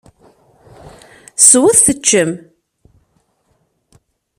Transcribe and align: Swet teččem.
Swet 1.47 1.79
teččem. 1.85 2.31